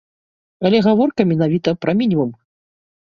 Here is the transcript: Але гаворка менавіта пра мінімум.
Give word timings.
Але 0.69 0.79
гаворка 0.87 1.21
менавіта 1.31 1.69
пра 1.85 1.91
мінімум. 1.99 2.31